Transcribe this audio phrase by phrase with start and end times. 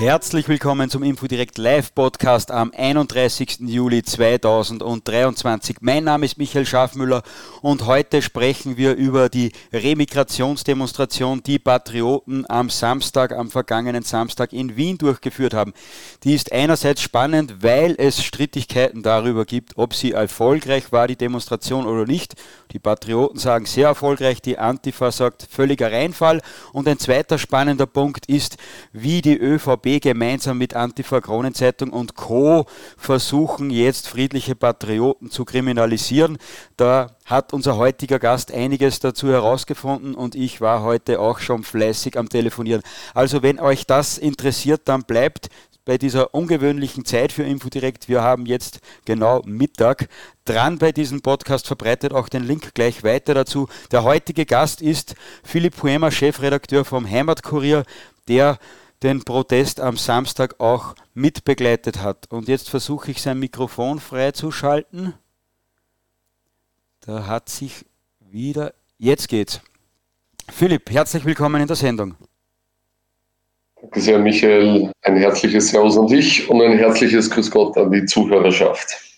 [0.00, 3.58] Herzlich willkommen zum Infodirect Live Podcast am 31.
[3.60, 5.76] Juli 2023.
[5.82, 7.22] Mein Name ist Michael Schafmüller
[7.60, 14.74] und heute sprechen wir über die Remigrationsdemonstration, die Patrioten am Samstag, am vergangenen Samstag in
[14.74, 15.74] Wien durchgeführt haben.
[16.24, 21.84] Die ist einerseits spannend, weil es Strittigkeiten darüber gibt, ob sie erfolgreich war, die Demonstration
[21.84, 22.36] oder nicht.
[22.72, 26.40] Die Patrioten sagen sehr erfolgreich, die Antifa sagt völliger Reinfall.
[26.72, 28.56] Und ein zweiter spannender Punkt ist,
[28.94, 32.66] wie die ÖVP gemeinsam mit Antifa Kronenzeitung und Co.
[32.96, 36.38] versuchen jetzt friedliche Patrioten zu kriminalisieren.
[36.76, 42.16] Da hat unser heutiger Gast einiges dazu herausgefunden und ich war heute auch schon fleißig
[42.16, 42.82] am Telefonieren.
[43.14, 45.48] Also wenn euch das interessiert, dann bleibt
[45.84, 48.08] bei dieser ungewöhnlichen Zeit für Infodirekt.
[48.08, 50.08] Wir haben jetzt genau Mittag
[50.44, 53.68] dran bei diesem Podcast, verbreitet auch den Link gleich weiter dazu.
[53.90, 57.84] Der heutige Gast ist Philipp Huemer, Chefredakteur vom Heimatkurier,
[58.28, 58.58] der
[59.02, 62.30] den Protest am Samstag auch mitbegleitet hat.
[62.30, 65.14] Und jetzt versuche ich sein Mikrofon freizuschalten.
[67.00, 67.86] Da hat sich
[68.20, 68.74] wieder.
[68.98, 69.60] Jetzt geht's.
[70.50, 72.14] Philipp, herzlich willkommen in der Sendung.
[73.80, 74.92] Danke sehr, Michael.
[75.02, 79.09] Ein herzliches Servus an dich und ein herzliches Grüß Gott an die Zuhörerschaft.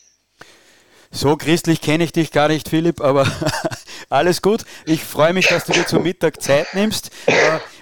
[1.14, 3.30] So christlich kenne ich dich gar nicht, Philipp, aber
[4.08, 4.64] alles gut.
[4.86, 7.10] Ich freue mich, dass du dir zum Mittag Zeit nimmst.
[7.26, 7.32] Äh,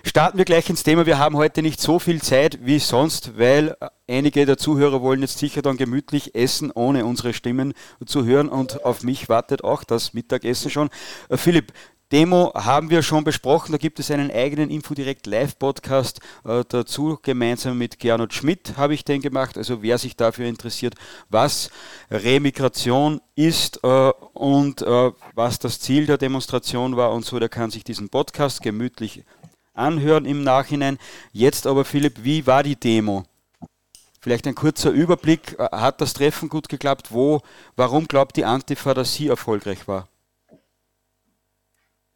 [0.02, 1.06] starten wir gleich ins Thema.
[1.06, 3.76] Wir haben heute nicht so viel Zeit wie sonst, weil
[4.08, 7.72] einige der Zuhörer wollen jetzt sicher dann gemütlich essen, ohne unsere Stimmen
[8.04, 8.48] zu hören.
[8.48, 10.90] Und auf mich wartet auch das Mittagessen schon.
[11.28, 11.72] Äh, Philipp,
[12.12, 13.70] Demo haben wir schon besprochen.
[13.70, 17.20] Da gibt es einen eigenen Infodirect Live-Podcast äh, dazu.
[17.22, 19.56] Gemeinsam mit Gernot Schmidt habe ich den gemacht.
[19.56, 20.96] Also wer sich dafür interessiert,
[21.28, 21.70] was
[22.10, 27.70] Remigration ist äh, und äh, was das Ziel der Demonstration war und so, der kann
[27.70, 29.22] sich diesen Podcast gemütlich
[29.72, 30.98] anhören im Nachhinein.
[31.32, 33.22] Jetzt aber Philipp, wie war die Demo?
[34.20, 35.56] Vielleicht ein kurzer Überblick.
[35.58, 37.12] Hat das Treffen gut geklappt?
[37.12, 37.40] Wo,
[37.76, 40.09] warum glaubt die Antifa, dass sie erfolgreich war?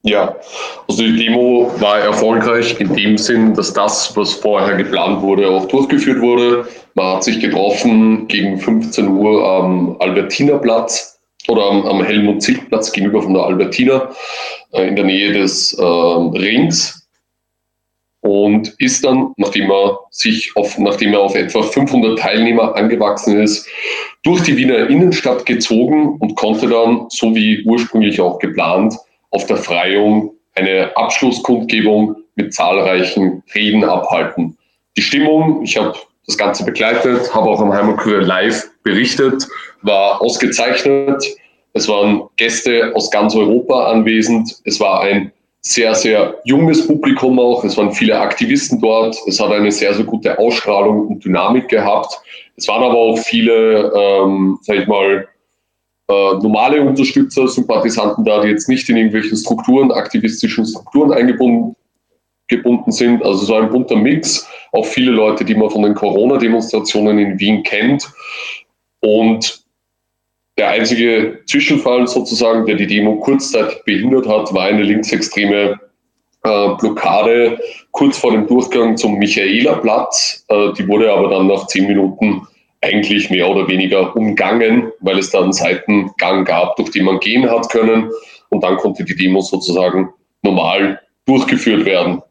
[0.07, 0.37] Ja,
[0.87, 5.67] also die Demo war erfolgreich in dem Sinn, dass das, was vorher geplant wurde, auch
[5.67, 6.69] durchgeführt wurde.
[6.93, 13.33] Man hat sich getroffen gegen 15 Uhr am Albertinerplatz oder am, am Helmut-Zick-Platz gegenüber von
[13.33, 14.11] der Albertiner
[14.73, 17.09] äh, in der Nähe des äh, Rings
[18.21, 23.67] und ist dann, nachdem er sich auf, nachdem er auf etwa 500 Teilnehmer angewachsen ist,
[24.23, 28.97] durch die Wiener Innenstadt gezogen und konnte dann, so wie ursprünglich auch geplant,
[29.35, 34.57] auf der Freiung eine Abschlusskundgebung mit zahlreichen Reden abhalten.
[34.97, 35.95] Die Stimmung, ich habe
[36.27, 39.47] das Ganze begleitet, habe auch am Heimatkurier live berichtet,
[39.83, 41.23] war ausgezeichnet.
[41.73, 44.57] Es waren Gäste aus ganz Europa anwesend.
[44.65, 47.65] Es war ein sehr, sehr junges Publikum auch.
[47.65, 49.17] Es waren viele Aktivisten dort.
[49.27, 52.21] Es hat eine sehr, sehr gute Ausstrahlung und Dynamik gehabt.
[52.57, 55.27] Es waren aber auch viele, ähm, sag ich mal,
[56.09, 61.77] äh, normale Unterstützer, Sympathisanten da, die jetzt nicht in irgendwelchen Strukturen, aktivistischen Strukturen eingebunden
[62.49, 63.25] gebunden sind.
[63.25, 64.47] Also so ein bunter Mix.
[64.73, 68.07] Auch viele Leute, die man von den Corona-Demonstrationen in Wien kennt.
[69.01, 69.65] Und
[70.59, 75.81] der einzige Zwischenfall sozusagen, der die Demo kurzzeitig behindert hat, war eine linksextreme
[76.45, 77.59] äh, Blockade
[77.91, 80.45] kurz vor dem Durchgang zum Michaelerplatz.
[80.49, 82.47] Äh, die wurde aber dann nach zehn Minuten
[82.85, 87.51] eigentlich mehr oder weniger umgangen, weil es da einen Seitengang gab, durch den man gehen
[87.51, 88.11] hat können.
[88.51, 90.11] Und dann konnte die Demo sozusagen
[90.43, 92.23] normal durchgeführt werden.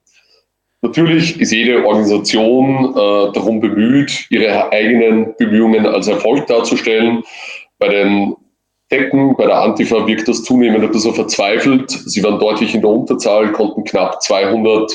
[0.81, 7.23] Natürlich ist jede Organisation äh, darum bemüht, ihre eigenen Bemühungen als Erfolg darzustellen.
[7.79, 8.35] Bei den
[8.91, 11.89] Decken, bei der Antifa wirkt das zunehmend ein bisschen verzweifelt.
[11.89, 14.91] Sie waren deutlich in der Unterzahl, konnten knapp 200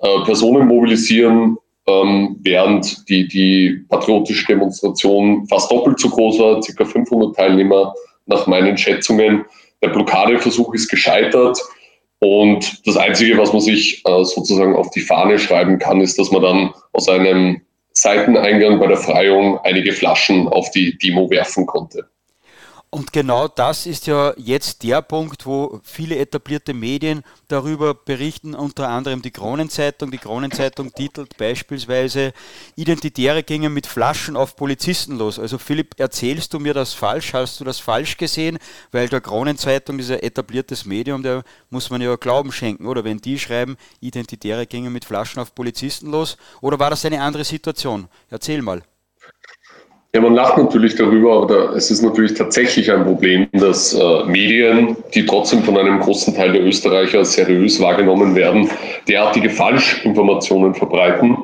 [0.00, 1.56] äh, Personen mobilisieren
[1.90, 6.84] ähm, während die, die patriotische Demonstration fast doppelt so groß war, ca.
[6.84, 7.94] 500 Teilnehmer
[8.26, 9.44] nach meinen Schätzungen.
[9.82, 11.58] Der Blockadeversuch ist gescheitert.
[12.20, 16.30] Und das Einzige, was man sich äh, sozusagen auf die Fahne schreiben kann, ist, dass
[16.30, 17.62] man dann aus einem
[17.92, 22.08] Seiteneingang bei der Freiung einige Flaschen auf die Demo werfen konnte.
[22.92, 28.88] Und genau das ist ja jetzt der Punkt, wo viele etablierte Medien darüber berichten, unter
[28.88, 30.10] anderem die Kronenzeitung.
[30.10, 32.32] Die Kronenzeitung titelt beispielsweise,
[32.74, 35.38] Identitäre gingen mit Flaschen auf Polizisten los.
[35.38, 37.32] Also Philipp, erzählst du mir das falsch?
[37.32, 38.58] Hast du das falsch gesehen?
[38.90, 43.04] Weil der Kronenzeitung, dieser etabliertes Medium, der muss man ja Glauben schenken, oder?
[43.04, 46.36] Wenn die schreiben, Identitäre gingen mit Flaschen auf Polizisten los.
[46.60, 48.08] Oder war das eine andere Situation?
[48.30, 48.82] Erzähl mal.
[50.12, 54.96] Ja, man lacht natürlich darüber, aber es ist natürlich tatsächlich ein Problem, dass äh, Medien,
[55.14, 58.68] die trotzdem von einem großen Teil der Österreicher seriös wahrgenommen werden,
[59.06, 61.36] derartige Falschinformationen verbreiten.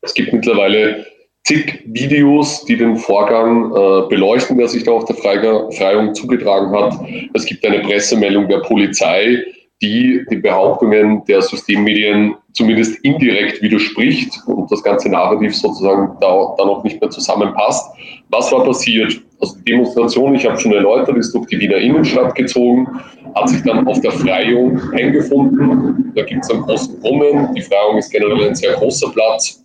[0.00, 1.04] Es gibt mittlerweile
[1.44, 6.94] zig Videos, die den Vorgang äh, beleuchten, der sich da auf der Freiung zugetragen hat.
[7.34, 9.44] Es gibt eine Pressemeldung der Polizei,
[9.80, 16.64] die die Behauptungen der Systemmedien zumindest indirekt widerspricht und das ganze Narrativ sozusagen da, da
[16.64, 17.88] noch nicht mehr zusammenpasst.
[18.30, 19.20] Was war passiert?
[19.40, 22.88] Also die Demonstration, ich habe schon erläutert, ist durch die Wiener Innenstadt gezogen,
[23.36, 26.12] hat sich dann auf der Freiung eingefunden.
[26.16, 27.54] Da gibt es einen großen Brunnen.
[27.54, 29.64] Die Freiung ist generell ein sehr großer Platz.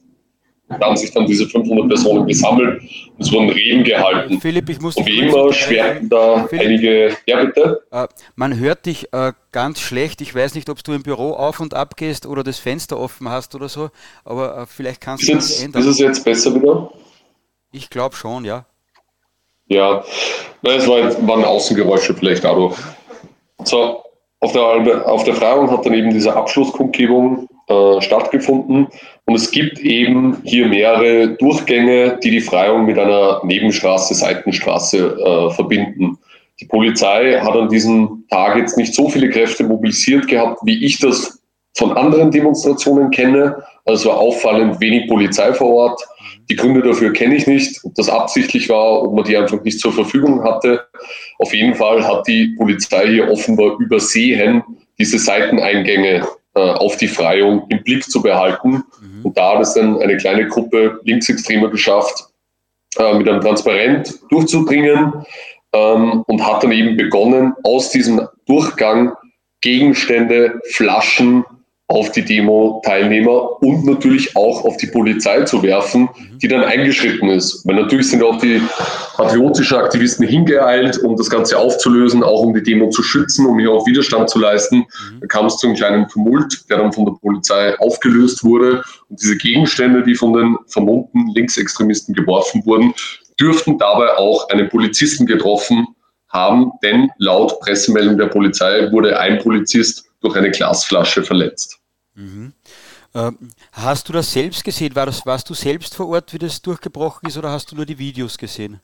[0.80, 4.40] Da haben sich dann diese 500 Personen gesammelt und es wurden Reden gehalten.
[4.40, 7.18] Philipp, ich muss und wie immer schwerten da Philipp, einige.
[7.26, 7.84] Ja, bitte.
[7.92, 10.22] Äh, man hört dich äh, ganz schlecht.
[10.22, 13.30] Ich weiß nicht, ob du im Büro auf und ab gehst oder das Fenster offen
[13.30, 13.90] hast oder so,
[14.26, 15.82] aber äh, vielleicht kannst du das ändern.
[15.82, 16.92] Ist es jetzt besser wieder?
[17.72, 18.66] Ich glaube schon, ja.
[19.68, 20.04] Ja,
[20.64, 22.76] es war, waren Außengeräusche vielleicht dadurch.
[23.64, 24.04] So,
[24.40, 28.88] auf der, auf der Freiung hat dann eben diese Abschlusskundgebung äh, stattgefunden.
[29.26, 35.54] Und es gibt eben hier mehrere Durchgänge, die die Freiung mit einer Nebenstraße, Seitenstraße äh,
[35.54, 36.18] verbinden.
[36.60, 41.00] Die Polizei hat an diesem Tag jetzt nicht so viele Kräfte mobilisiert gehabt, wie ich
[41.00, 41.42] das
[41.76, 43.64] von anderen Demonstrationen kenne.
[43.86, 46.02] Also war auffallend wenig Polizei vor Ort.
[46.50, 49.80] Die Gründe dafür kenne ich nicht, ob das absichtlich war, ob man die einfach nicht
[49.80, 50.86] zur Verfügung hatte.
[51.40, 54.64] Auf jeden Fall hat die Polizei hier offenbar übersehen,
[55.00, 58.84] diese Seiteneingänge äh, auf die Freiung im Blick zu behalten.
[59.24, 62.26] Und da hat es dann eine kleine Gruppe Linksextremer geschafft,
[62.98, 65.26] äh, mit einem Transparent durchzudringen
[65.74, 69.14] ähm, und hat dann eben begonnen, aus diesem Durchgang
[69.62, 71.46] Gegenstände, Flaschen,
[71.94, 76.10] auf die Demo-Teilnehmer und natürlich auch auf die Polizei zu werfen,
[76.42, 77.66] die dann eingeschritten ist.
[77.68, 78.60] Weil natürlich sind auch die
[79.16, 83.72] patriotischen Aktivisten hingeeilt, um das Ganze aufzulösen, auch um die Demo zu schützen, um hier
[83.72, 84.78] auch Widerstand zu leisten.
[84.78, 85.20] Mhm.
[85.22, 88.82] Da kam es zu einem kleinen Tumult, der dann von der Polizei aufgelöst wurde.
[89.10, 92.92] Und diese Gegenstände, die von den vermummten Linksextremisten geworfen wurden,
[93.40, 95.86] dürften dabei auch einen Polizisten getroffen
[96.30, 101.83] haben, denn laut Pressemeldung der Polizei wurde ein Polizist durch eine Glasflasche verletzt.
[102.16, 102.54] Mhm.
[103.16, 103.38] Ähm,
[103.72, 104.96] hast du das selbst gesehen?
[104.96, 107.86] War das, warst du selbst vor Ort, wie das durchgebrochen ist, oder hast du nur
[107.86, 108.80] die Videos gesehen?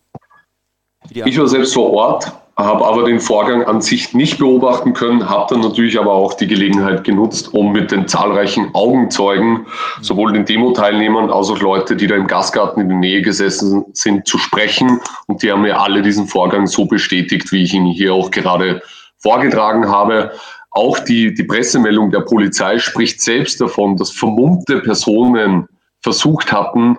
[1.13, 5.53] Ich war selbst vor Ort, habe aber den Vorgang an sich nicht beobachten können, habe
[5.53, 9.65] dann natürlich aber auch die Gelegenheit genutzt, um mit den zahlreichen Augenzeugen,
[10.01, 14.27] sowohl den Demo-Teilnehmern als auch Leute, die da im Gasgarten in der Nähe gesessen sind,
[14.27, 14.99] zu sprechen.
[15.27, 18.81] Und die haben mir alle diesen Vorgang so bestätigt, wie ich ihn hier auch gerade
[19.17, 20.33] vorgetragen habe.
[20.71, 25.67] Auch die, die Pressemeldung der Polizei spricht selbst davon, dass vermummte Personen
[26.01, 26.97] versucht hatten,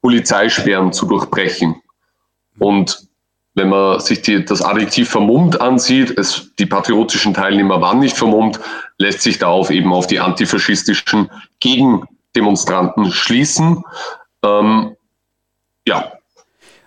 [0.00, 1.76] Polizeisperren zu durchbrechen.
[2.58, 3.08] Und
[3.54, 8.60] wenn man sich die, das Adjektiv vermummt ansieht, es, die patriotischen Teilnehmer waren nicht vermummt,
[8.98, 13.82] lässt sich darauf eben auf die antifaschistischen Gegendemonstranten schließen.
[14.44, 14.96] Ähm,
[15.86, 16.12] ja,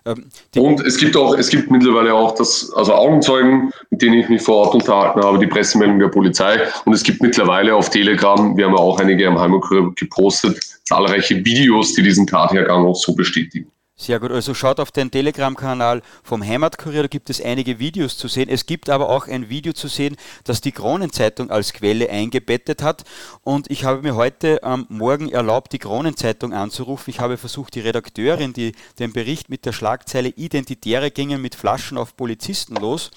[0.05, 0.25] ähm,
[0.57, 4.41] und es gibt auch, es gibt mittlerweile auch das, also Augenzeugen, mit denen ich mich
[4.41, 6.59] vor Ort unterhalten habe, die Pressemeldung der Polizei.
[6.85, 11.43] Und es gibt mittlerweile auf Telegram, wir haben ja auch einige am Heimatkurve gepostet, zahlreiche
[11.45, 13.71] Videos, die diesen Tathergang auch so bestätigen.
[14.03, 18.27] Sehr gut, also schaut auf den Telegram-Kanal vom Heimatkurier, da gibt es einige Videos zu
[18.27, 18.49] sehen.
[18.49, 23.05] Es gibt aber auch ein Video zu sehen, das die Kronenzeitung als Quelle eingebettet hat.
[23.43, 27.11] Und ich habe mir heute am Morgen erlaubt, die Kronenzeitung anzurufen.
[27.11, 31.97] Ich habe versucht, die Redakteurin, die den Bericht mit der Schlagzeile Identitäre gingen mit Flaschen
[31.97, 33.09] auf Polizisten los,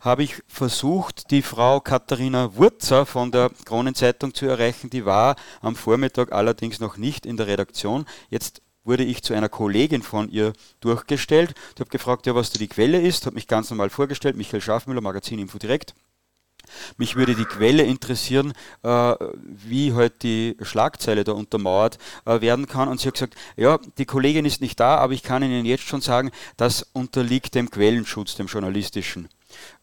[0.00, 4.88] habe ich versucht, die Frau Katharina Wurzer von der Kronenzeitung zu erreichen.
[4.88, 8.06] Die war am Vormittag allerdings noch nicht in der Redaktion.
[8.30, 11.54] Jetzt wurde ich zu einer Kollegin von ihr durchgestellt.
[11.74, 14.60] Ich habe gefragt, ja, was da die Quelle ist, habe mich ganz normal vorgestellt, Michael
[14.60, 15.94] Schafmüller, Magazin Info Direkt.
[16.96, 19.14] Mich würde die Quelle interessieren, äh,
[19.44, 22.88] wie halt die Schlagzeile da untermauert äh, werden kann.
[22.88, 25.84] Und sie hat gesagt, ja, die Kollegin ist nicht da, aber ich kann Ihnen jetzt
[25.84, 29.28] schon sagen, das unterliegt dem Quellenschutz, dem journalistischen.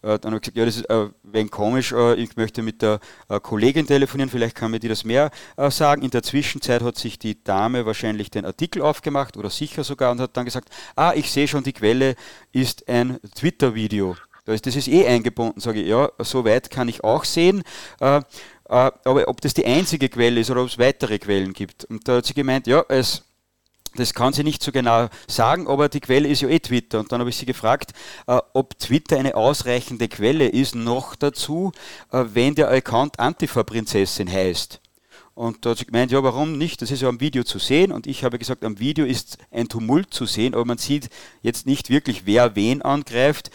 [0.02, 2.82] Äh, dann habe ich gesagt, ja, das ist ein wenig komisch, äh, ich möchte mit
[2.82, 3.00] der
[3.30, 5.32] äh, Kollegin telefonieren, vielleicht kann mir die das mehr
[5.70, 6.02] sagen.
[6.02, 10.20] In der Zwischenzeit hat sich die Dame wahrscheinlich den Artikel aufgemacht oder sicher sogar und
[10.20, 12.16] hat dann gesagt, ah, ich sehe schon, die Quelle
[12.52, 14.16] ist ein Twitter-Video.
[14.46, 17.64] Das ist eh eingebunden, sage ich, ja, so weit kann ich auch sehen.
[18.00, 21.86] aber ob das die einzige Quelle ist oder ob es weitere Quellen gibt.
[21.86, 23.24] Und da hat sie gemeint, ja, es
[23.96, 27.00] das kann sie nicht so genau sagen, aber die Quelle ist ja eh Twitter.
[27.00, 27.92] Und dann habe ich sie gefragt,
[28.28, 31.72] äh, ob Twitter eine ausreichende Quelle ist, noch dazu,
[32.12, 34.82] äh, wenn der Account Antifa-Prinzessin heißt.
[35.34, 36.82] Und da hat sie gemeint, ja, warum nicht?
[36.82, 37.92] Das ist ja am Video zu sehen.
[37.92, 41.10] Und ich habe gesagt, am Video ist ein Tumult zu sehen, aber man sieht
[41.42, 43.50] jetzt nicht wirklich, wer wen angreift.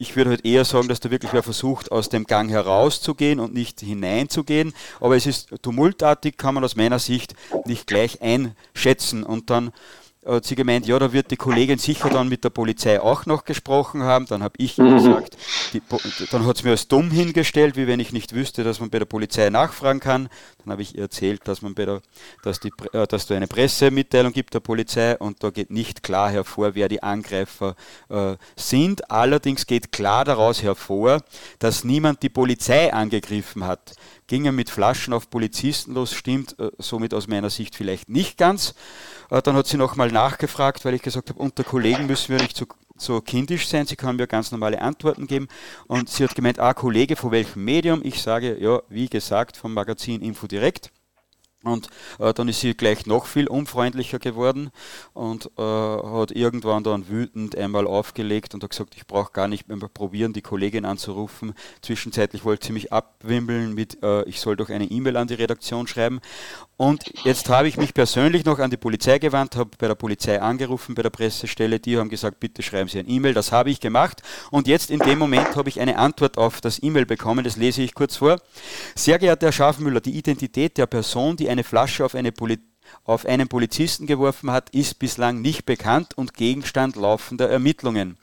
[0.00, 3.52] ich würde halt eher sagen, dass da wirklich wer versucht, aus dem Gang herauszugehen und
[3.52, 4.72] nicht hineinzugehen.
[5.00, 7.34] Aber es ist tumultartig, kann man aus meiner Sicht
[7.66, 9.24] nicht gleich einschätzen.
[9.24, 9.72] Und dann
[10.36, 13.44] hat sie gemeint, ja, da wird die Kollegin sicher dann mit der Polizei auch noch
[13.44, 14.26] gesprochen haben.
[14.26, 14.96] Dann habe ich mhm.
[14.96, 15.36] gesagt,
[15.72, 15.82] die,
[16.30, 18.98] dann hat es mir als dumm hingestellt, wie wenn ich nicht wüsste, dass man bei
[18.98, 20.28] der Polizei nachfragen kann.
[20.62, 22.02] Dann habe ich ihr erzählt, dass man bei der,
[22.42, 26.30] dass die, äh, dass da eine Pressemitteilung gibt der Polizei und da geht nicht klar
[26.30, 27.74] hervor, wer die Angreifer
[28.10, 29.10] äh, sind.
[29.10, 31.22] Allerdings geht klar daraus hervor,
[31.58, 33.94] dass niemand die Polizei angegriffen hat
[34.28, 38.74] gingen mit Flaschen auf Polizisten los, stimmt äh, somit aus meiner Sicht vielleicht nicht ganz.
[39.30, 42.56] Äh, dann hat sie nochmal nachgefragt, weil ich gesagt habe, unter Kollegen müssen wir nicht
[42.56, 42.66] so,
[42.96, 45.48] so kindisch sein, sie kann mir ganz normale Antworten geben.
[45.88, 48.00] Und sie hat gemeint, ah, Kollege, von welchem Medium?
[48.04, 50.92] Ich sage, ja, wie gesagt, vom Magazin Info Direkt.
[51.64, 51.88] Und
[52.20, 54.70] äh, dann ist sie gleich noch viel unfreundlicher geworden
[55.12, 59.66] und äh, hat irgendwann dann wütend einmal aufgelegt und hat gesagt, ich brauche gar nicht
[59.66, 61.54] mehr probieren, die Kollegin anzurufen.
[61.82, 65.88] Zwischenzeitlich wollte sie mich abwimmeln mit, äh, ich soll doch eine E-Mail an die Redaktion
[65.88, 66.20] schreiben.
[66.78, 70.40] Und jetzt habe ich mich persönlich noch an die Polizei gewandt, habe bei der Polizei
[70.40, 71.80] angerufen, bei der Pressestelle.
[71.80, 73.34] Die haben gesagt, bitte schreiben Sie ein E-Mail.
[73.34, 74.22] Das habe ich gemacht.
[74.52, 77.42] Und jetzt in dem Moment habe ich eine Antwort auf das E-Mail bekommen.
[77.42, 78.40] Das lese ich kurz vor.
[78.94, 82.60] Sehr geehrter Herr Schafmüller, die Identität der Person, die eine Flasche auf, eine Poli
[83.04, 88.16] auf einen Polizisten geworfen hat, ist bislang nicht bekannt und Gegenstand laufender Ermittlungen.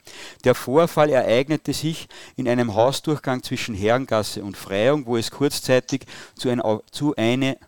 [0.44, 6.48] Der Vorfall ereignete sich in einem Hausdurchgang zwischen Herrengasse und Freiung, wo es kurzzeitig zu,
[6.48, 7.58] ein, zu eine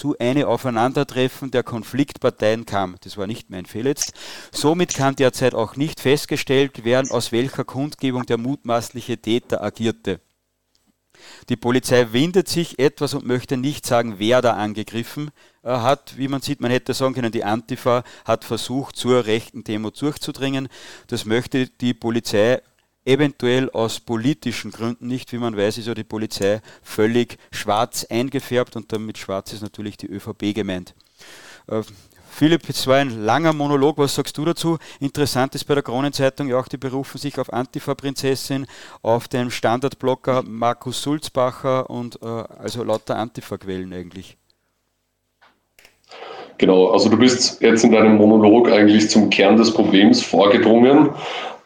[0.00, 2.96] zu einem Aufeinandertreffen der Konfliktparteien kam.
[3.02, 4.14] Das war nicht mein Fehler jetzt.
[4.50, 10.20] Somit kann derzeit auch nicht festgestellt werden, aus welcher Kundgebung der mutmaßliche Täter agierte.
[11.50, 16.16] Die Polizei windet sich etwas und möchte nicht sagen, wer da angegriffen äh, hat.
[16.16, 20.68] Wie man sieht, man hätte sagen können, die Antifa hat versucht, zur rechten Demo durchzudringen.
[21.08, 22.62] Das möchte die Polizei
[23.04, 25.32] eventuell aus politischen Gründen nicht.
[25.32, 29.96] Wie man weiß, ist ja die Polizei völlig schwarz eingefärbt und damit schwarz ist natürlich
[29.96, 30.94] die ÖVP gemeint.
[31.66, 31.82] Äh,
[32.32, 33.98] Philipp, es war ein langer Monolog.
[33.98, 34.78] Was sagst du dazu?
[35.00, 38.66] Interessant ist bei der Kronenzeitung ja auch, die berufen sich auf Antifa-Prinzessin,
[39.02, 44.36] auf den Standardblocker Markus Sulzbacher und äh, also lauter Antifa-Quellen eigentlich.
[46.56, 51.10] Genau, also du bist jetzt in deinem Monolog eigentlich zum Kern des Problems vorgedrungen.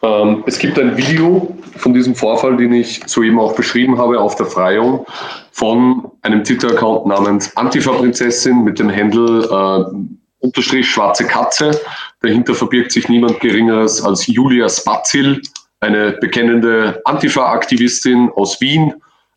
[0.04, 4.34] Ähm, es gibt ein Video von diesem Vorfall, den ich soeben auch beschrieben habe, auf
[4.37, 5.06] der Freiung
[5.50, 11.80] von einem Twitter-Account namens Antifa-Prinzessin mit dem Handle äh, unterstrich schwarze Katze.
[12.20, 15.40] Dahinter verbirgt sich niemand Geringeres als Julia Spazil,
[15.80, 18.92] eine bekennende Antifa-Aktivistin aus Wien,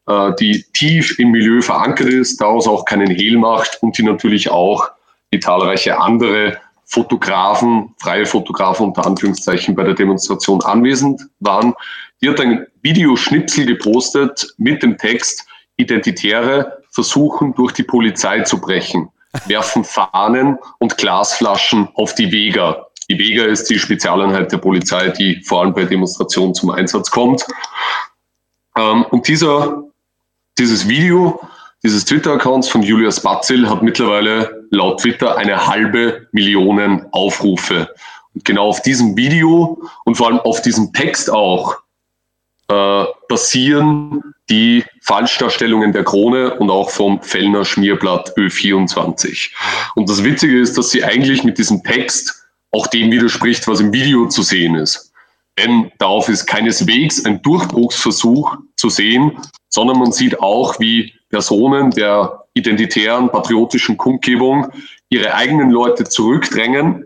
[0.08, 4.52] äh, die tief im Milieu verankert ist, daraus auch keinen Hehl macht und die natürlich
[4.52, 4.90] auch
[5.32, 11.74] wie zahlreiche andere Fotografen, freie Fotografen unter Anführungszeichen bei der Demonstration anwesend waren.
[12.22, 19.10] Die hat ein Videoschnipsel gepostet mit dem Text, Identitäre versuchen durch die Polizei zu brechen,
[19.46, 22.88] werfen Fahnen und Glasflaschen auf die Vega.
[23.10, 27.46] Die Vega ist die Spezialeinheit der Polizei, die vor allem bei Demonstrationen zum Einsatz kommt.
[28.76, 29.84] Ähm, und dieser,
[30.58, 31.40] dieses Video
[31.84, 37.90] dieses Twitter-Accounts von Julius Batzil hat mittlerweile laut Twitter eine halbe Million Aufrufe.
[38.34, 41.78] Und genau auf diesem Video und vor allem auf diesem Text auch
[42.70, 49.52] äh, basieren die Falschdarstellungen der Krone und auch vom Fellner Schmierblatt Ö24.
[49.96, 53.94] Und das Witzige ist, dass sie eigentlich mit diesem Text auch dem widerspricht, was im
[53.94, 55.12] Video zu sehen ist.
[55.58, 59.38] Denn darauf ist keineswegs ein Durchbruchsversuch zu sehen,
[59.70, 64.68] sondern man sieht auch, wie Personen der identitären, patriotischen Kundgebung
[65.10, 67.06] ihre eigenen Leute zurückdrängen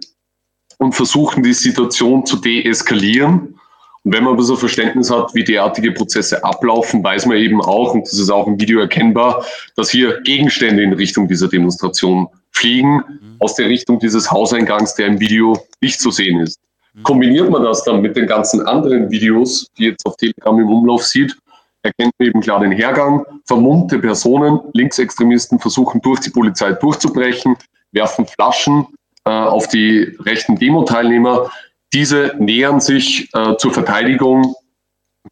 [0.77, 3.59] und versuchen, die Situation zu deeskalieren.
[4.03, 7.93] Und wenn man aber so Verständnis hat, wie derartige Prozesse ablaufen, weiß man eben auch,
[7.93, 12.95] und das ist auch im Video erkennbar, dass hier Gegenstände in Richtung dieser Demonstration fliegen,
[12.95, 13.35] mhm.
[13.39, 16.59] aus der Richtung dieses Hauseingangs, der im Video nicht zu sehen ist.
[16.93, 17.03] Mhm.
[17.03, 21.05] Kombiniert man das dann mit den ganzen anderen Videos, die jetzt auf Telegram im Umlauf
[21.05, 21.37] sieht,
[21.83, 23.25] erkennt man eben klar den Hergang.
[23.45, 27.55] Vermummte Personen, Linksextremisten versuchen durch die Polizei durchzubrechen,
[27.91, 28.87] werfen Flaschen
[29.25, 31.49] äh, auf die rechten Demo-Teilnehmer.
[31.93, 34.55] Diese nähern sich äh, zur Verteidigung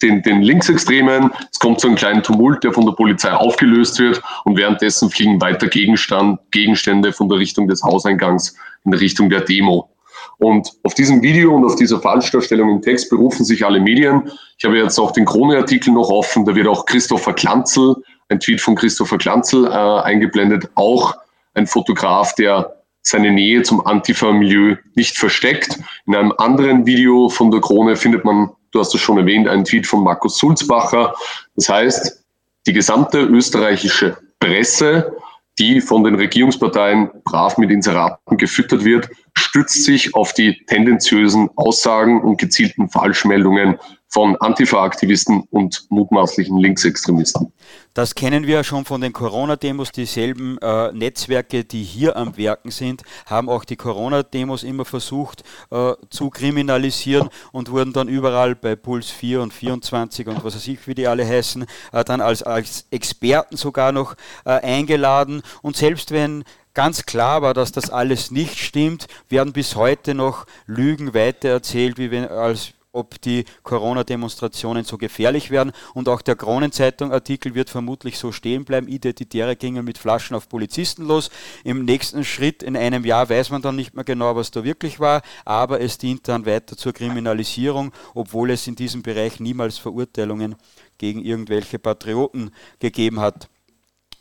[0.02, 1.32] den, den Linksextremen.
[1.52, 5.42] Es kommt zu einem kleinen Tumult, der von der Polizei aufgelöst wird und währenddessen fliegen
[5.42, 9.90] weiter Gegenstand, Gegenstände von der Richtung des Hauseingangs in Richtung der Demo.
[10.40, 14.32] Und auf diesem Video und auf dieser Falschdarstellung im Text berufen sich alle Medien.
[14.58, 16.46] Ich habe jetzt auch den Krone-Artikel noch offen.
[16.46, 17.96] Da wird auch Christopher Klanzel,
[18.30, 21.16] ein Tweet von Christopher Klanzel äh, eingeblendet, auch
[21.54, 25.80] ein Fotograf, der seine Nähe zum Antifa-Milieu nicht versteckt.
[26.06, 29.66] In einem anderen Video von der Krone findet man du hast es schon erwähnt, ein
[29.66, 31.14] Tweet von Markus Sulzbacher.
[31.56, 32.24] Das heißt,
[32.68, 35.16] die gesamte österreichische Presse,
[35.60, 42.22] die von den Regierungsparteien brav mit Inseraten gefüttert wird, stützt sich auf die tendenziösen Aussagen
[42.22, 43.78] und gezielten Falschmeldungen
[44.10, 47.54] von Antifa-Aktivisten und mutmaßlichen Linksextremisten.
[47.94, 49.92] Das kennen wir schon von den Corona-Demos.
[49.92, 55.94] Dieselben äh, Netzwerke, die hier am Werken sind, haben auch die Corona-Demos immer versucht äh,
[56.10, 60.88] zu kriminalisieren und wurden dann überall bei Puls 4 und 24 und was weiß ich,
[60.88, 65.44] wie die alle heißen, äh, dann als, als Experten sogar noch äh, eingeladen.
[65.62, 70.48] Und selbst wenn ganz klar war, dass das alles nicht stimmt, werden bis heute noch
[70.66, 75.72] Lügen weitererzählt, wie wenn, als ob die Corona-Demonstrationen so gefährlich werden.
[75.94, 78.88] Und auch der Kronenzeitung-Artikel wird vermutlich so stehen bleiben.
[78.88, 81.30] Identitäre gingen mit Flaschen auf Polizisten los.
[81.64, 85.00] Im nächsten Schritt in einem Jahr weiß man dann nicht mehr genau, was da wirklich
[85.00, 90.56] war, aber es dient dann weiter zur Kriminalisierung, obwohl es in diesem Bereich niemals Verurteilungen
[90.98, 93.50] gegen irgendwelche Patrioten gegeben hat.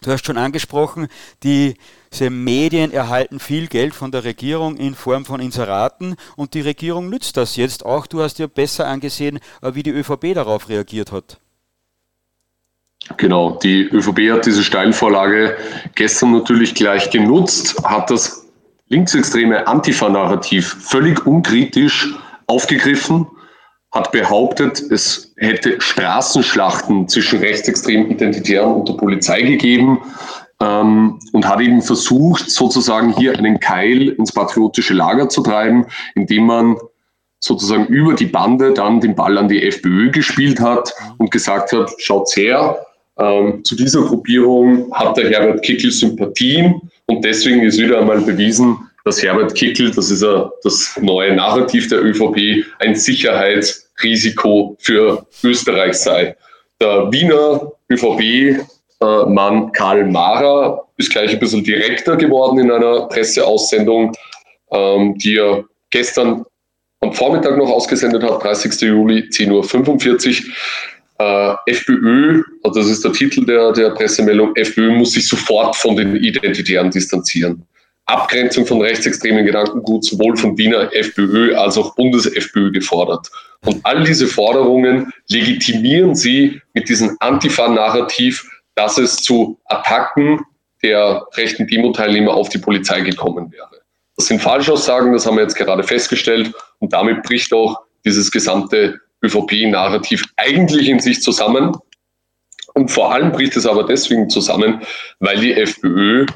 [0.01, 1.09] Du hast schon angesprochen,
[1.43, 7.11] diese Medien erhalten viel Geld von der Regierung in Form von Inseraten und die Regierung
[7.11, 8.07] nützt das jetzt auch.
[8.07, 11.39] Du hast dir besser angesehen, äh, wie die ÖVP darauf reagiert hat.
[13.17, 15.57] Genau, die ÖVP hat diese Steilvorlage
[15.95, 18.47] gestern natürlich gleich genutzt, hat das
[18.89, 22.15] linksextreme Antifa-Narrativ völlig unkritisch
[22.47, 23.27] aufgegriffen
[23.93, 30.01] hat behauptet, es hätte Straßenschlachten zwischen rechtsextremen Identitären und der Polizei gegeben
[30.61, 36.47] ähm, und hat eben versucht, sozusagen hier einen Keil ins patriotische Lager zu treiben, indem
[36.47, 36.77] man
[37.41, 41.91] sozusagen über die Bande dann den Ball an die FPÖ gespielt hat und gesagt hat,
[41.99, 42.79] schaut her,
[43.19, 48.88] ähm, zu dieser Gruppierung hat der Herbert Kickel Sympathien und deswegen ist wieder einmal bewiesen,
[49.09, 50.23] dass Herbert Kickl, das ist
[50.65, 56.37] das neue Narrativ der ÖVP, ein Sicherheitsrisiko für Österreich sei.
[56.79, 64.13] Der Wiener ÖVP-Mann Karl Mara ist gleich ein bisschen direkter geworden in einer Presseaussendung,
[64.73, 66.45] ähm, die er gestern
[67.01, 68.79] am Vormittag noch ausgesendet hat, 30.
[68.83, 70.55] Juli, 10.45 Uhr.
[71.21, 75.97] Äh, FPÖ, also das ist der Titel der, der Pressemeldung, FPÖ muss sich sofort von
[75.97, 77.67] den Identitären distanzieren.
[78.09, 83.31] Abgrenzung von rechtsextremen Gedankengut sowohl von Wiener FPÖ als auch Bundes-FPÖ gefordert.
[83.65, 90.41] Und all diese Forderungen legitimieren sie mit diesem Antifa-Narrativ, dass es zu Attacken
[90.83, 93.83] der rechten Demo-Teilnehmer auf die Polizei gekommen wäre.
[94.17, 96.53] Das sind Falschaussagen, das haben wir jetzt gerade festgestellt.
[96.79, 101.77] Und damit bricht auch dieses gesamte ÖVP-Narrativ eigentlich in sich zusammen.
[102.75, 104.83] Und vor allem bricht es aber deswegen zusammen,
[105.19, 106.27] weil die FPÖ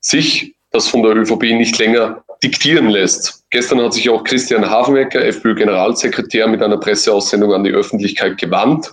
[0.00, 3.44] sich das von der ÖVP nicht länger diktieren lässt.
[3.50, 8.90] Gestern hat sich auch Christian Hafenwecker, FPÖ-Generalsekretär, mit einer Presseaussendung an die Öffentlichkeit gewandt.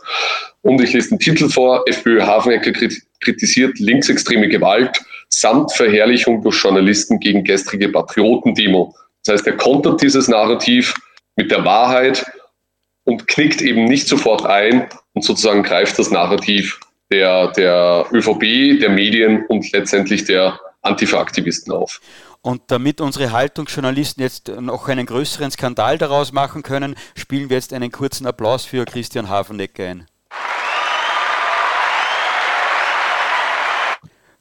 [0.62, 1.84] Und ich lese den Titel vor.
[1.88, 2.72] FPÖ Hafenwecker
[3.22, 8.94] kritisiert linksextreme Gewalt samt Verherrlichung durch Journalisten gegen gestrige Patriotendemo.
[9.24, 10.94] Das heißt, er kontert dieses Narrativ
[11.36, 12.26] mit der Wahrheit
[13.06, 16.80] und knickt eben nicht sofort ein und sozusagen greift das Narrativ
[17.12, 22.02] der, der ÖVP, der Medien und letztendlich der Antifa-Aktivisten auf.
[22.42, 27.74] Und damit unsere Haltungsjournalisten jetzt noch einen größeren Skandal daraus machen können, spielen wir jetzt
[27.74, 30.06] einen kurzen Applaus für Christian Hafenecke ein.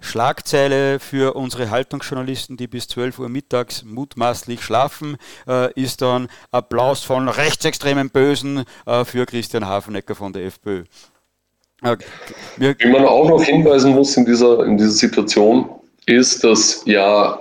[0.00, 7.02] Schlagzeile für unsere Haltungsjournalisten, die bis 12 Uhr mittags mutmaßlich schlafen, äh, ist dann Applaus
[7.02, 10.84] von rechtsextremen Bösen äh, für Christian Hafenecker von der FPÖ.
[11.82, 11.96] Äh,
[12.56, 15.68] Wie man auch noch hinweisen muss in dieser, in dieser Situation,
[16.08, 17.38] ist, dass ja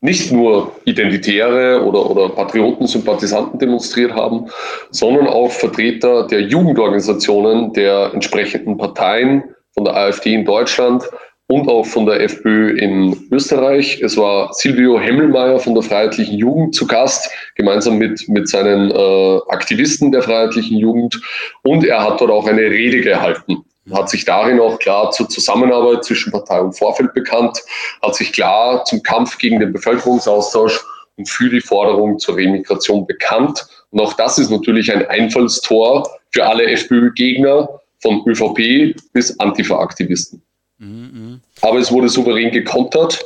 [0.00, 4.46] nicht nur Identitäre oder, oder Patrioten, Sympathisanten demonstriert haben,
[4.90, 11.04] sondern auch Vertreter der Jugendorganisationen der entsprechenden Parteien, von der AfD in Deutschland
[11.46, 14.02] und auch von der FPÖ in Österreich.
[14.02, 19.38] Es war Silvio Hemmelmeier von der Freiheitlichen Jugend zu Gast, gemeinsam mit, mit seinen äh,
[19.48, 21.20] Aktivisten der Freiheitlichen Jugend.
[21.62, 26.04] Und er hat dort auch eine Rede gehalten hat sich darin auch klar zur Zusammenarbeit
[26.04, 27.58] zwischen Partei und Vorfeld bekannt,
[28.00, 30.80] hat sich klar zum Kampf gegen den Bevölkerungsaustausch
[31.16, 33.66] und für die Forderung zur Remigration bekannt.
[33.90, 37.68] Und auch das ist natürlich ein Einfallstor für alle FPÖ-Gegner
[38.00, 40.42] von ÖVP bis Antifa-Aktivisten.
[40.78, 43.24] Mhm, Aber es wurde souverän gekontert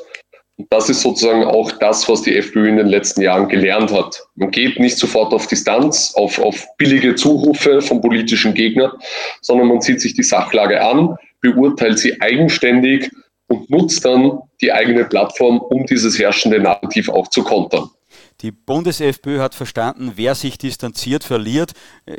[0.71, 4.23] das ist sozusagen auch das, was die FPÖ in den letzten Jahren gelernt hat.
[4.37, 8.93] Man geht nicht sofort auf Distanz, auf, auf billige Zurufe von politischen Gegnern,
[9.43, 13.11] sondern man zieht sich die Sachlage an, beurteilt sie eigenständig
[13.49, 17.91] und nutzt dann die eigene Plattform, um dieses herrschende Narrativ auch zu kontern.
[18.43, 21.73] Die Bundes-FPÖ hat verstanden, wer sich distanziert, verliert.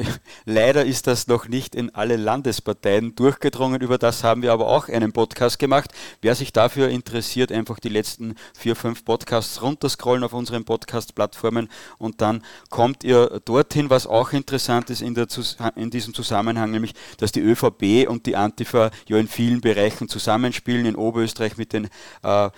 [0.46, 3.82] Leider ist das noch nicht in alle Landesparteien durchgedrungen.
[3.82, 5.92] Über das haben wir aber auch einen Podcast gemacht.
[6.24, 12.20] Wer sich dafür interessiert, einfach die letzten vier, fünf Podcasts runterscrollen auf unseren Podcast-Plattformen und
[12.20, 13.92] dann kommt ihr dorthin.
[13.92, 15.28] Was auch interessant ist in, der,
[15.76, 20.88] in diesem Zusammenhang, nämlich, dass die ÖVP und die Antifa ja in vielen Bereichen zusammenspielen.
[20.88, 21.90] In Oberösterreich mit den
[22.24, 22.50] äh,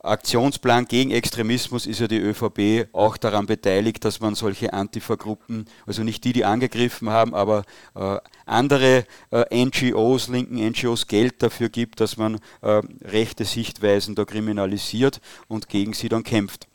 [0.00, 6.04] Aktionsplan gegen Extremismus ist ja die ÖVP auch daran beteiligt, dass man solche Antifa-Gruppen, also
[6.04, 7.64] nicht die, die angegriffen haben, aber
[7.96, 14.24] äh, andere äh, NGOs, linken NGOs Geld dafür gibt, dass man äh, rechte Sichtweisen da
[14.24, 16.67] kriminalisiert und gegen sie dann kämpft.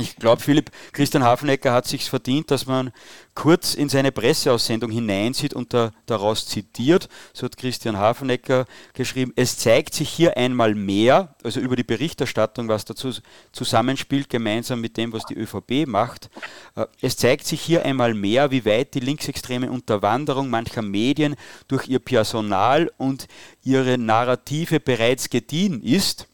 [0.00, 2.92] Ich glaube, Philipp Christian Hafenecker hat sich verdient, dass man
[3.34, 7.08] kurz in seine Presseaussendung hineinsieht und da, daraus zitiert.
[7.32, 12.68] So hat Christian Hafenecker geschrieben, es zeigt sich hier einmal mehr, also über die Berichterstattung,
[12.68, 13.10] was dazu
[13.50, 16.30] zusammenspielt, gemeinsam mit dem, was die ÖVP macht.
[16.76, 21.34] Äh, es zeigt sich hier einmal mehr, wie weit die linksextreme Unterwanderung mancher Medien
[21.66, 23.26] durch ihr Personal und
[23.64, 26.27] ihre Narrative bereits gediehen ist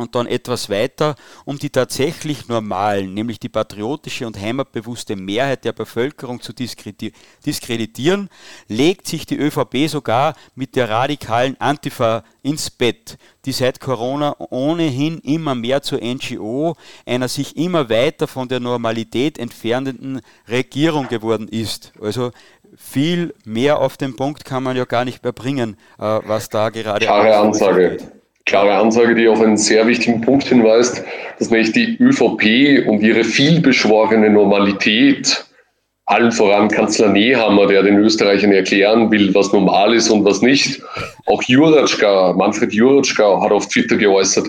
[0.00, 5.72] und dann etwas weiter, um die tatsächlich normalen, nämlich die patriotische und heimatbewusste Mehrheit der
[5.72, 8.28] Bevölkerung zu diskreditieren,
[8.68, 15.18] legt sich die ÖVP sogar mit der radikalen Antifa ins Bett, die seit Corona ohnehin
[15.18, 21.92] immer mehr zur NGO, einer sich immer weiter von der Normalität entfernenden Regierung geworden ist.
[22.00, 22.32] Also
[22.76, 26.70] viel mehr auf den Punkt kann man ja gar nicht mehr bringen, äh, was da
[26.70, 27.04] gerade.
[27.04, 27.96] Klare Ansage.
[27.96, 31.04] Geht klare Ansage, die auf einen sehr wichtigen Punkt hinweist,
[31.38, 35.46] dass nämlich die ÖVP und ihre vielbeschworene Normalität,
[36.06, 40.82] allen voran Kanzler Nehammer, der den Österreichern erklären will, was normal ist und was nicht,
[41.26, 44.48] auch Juratschka, Manfred Juratschka hat auf Twitter geäußert,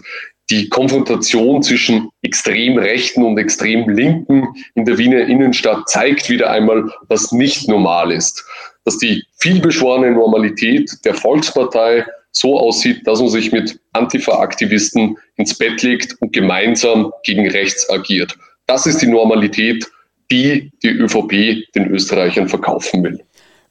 [0.49, 6.91] die Konfrontation zwischen extrem Rechten und extrem Linken in der Wiener Innenstadt zeigt wieder einmal,
[7.07, 8.43] was nicht normal ist.
[8.83, 15.81] Dass die vielbeschworene Normalität der Volkspartei so aussieht, dass man sich mit Antifa-Aktivisten ins Bett
[15.81, 18.37] legt und gemeinsam gegen rechts agiert.
[18.67, 19.85] Das ist die Normalität,
[20.31, 23.21] die die ÖVP den Österreichern verkaufen will.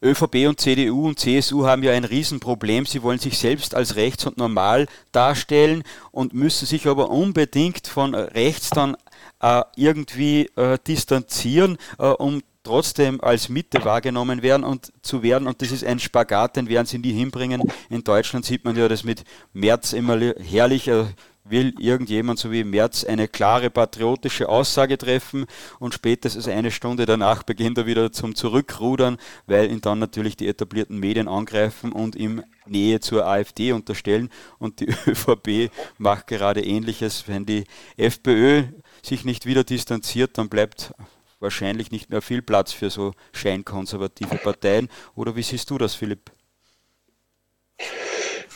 [0.03, 2.87] ÖVP und CDU und CSU haben ja ein Riesenproblem.
[2.87, 8.15] Sie wollen sich selbst als rechts und normal darstellen und müssen sich aber unbedingt von
[8.15, 8.97] rechts dann
[9.43, 15.49] äh, irgendwie äh, distanzieren, äh, um trotzdem als Mitte wahrgenommen werden und zu werden.
[15.49, 17.63] Und das ist ein Spagat, den werden sie nie hinbringen.
[17.89, 20.89] In Deutschland sieht man ja das mit März immer herrlich.
[20.89, 21.07] Äh,
[21.45, 25.47] will irgendjemand so wie März eine klare patriotische Aussage treffen
[25.79, 30.49] und spätestens eine Stunde danach beginnt er wieder zum Zurückrudern, weil ihn dann natürlich die
[30.49, 34.31] etablierten Medien angreifen und ihm Nähe zur AfD unterstellen.
[34.59, 37.25] Und die ÖVP macht gerade ähnliches.
[37.27, 37.65] Wenn die
[37.97, 38.65] FPÖ
[39.03, 40.93] sich nicht wieder distanziert, dann bleibt
[41.41, 44.89] wahrscheinlich nicht mehr viel Platz für so scheinkonservative Parteien.
[45.17, 46.31] Oder wie siehst du das, Philipp?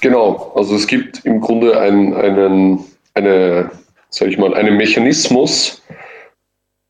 [0.01, 3.70] Genau, also es gibt im Grunde einen, einen, eine,
[4.11, 5.83] sag ich mal, einen Mechanismus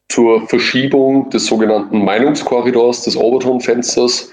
[0.09, 4.31] zur Verschiebung des sogenannten Meinungskorridors, des Overton-Fensters.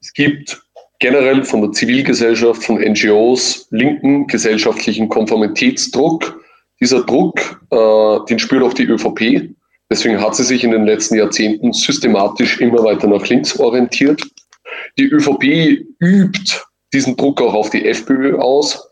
[0.00, 0.62] Es gibt
[0.98, 6.42] generell von der Zivilgesellschaft, von NGOs, linken gesellschaftlichen Konformitätsdruck.
[6.80, 9.54] Dieser Druck, äh, den spürt auch die ÖVP.
[9.90, 14.22] Deswegen hat sie sich in den letzten Jahrzehnten systematisch immer weiter nach links orientiert.
[14.98, 16.60] Die ÖVP übt
[16.92, 18.86] diesen Druck auch auf die FPÖ aus.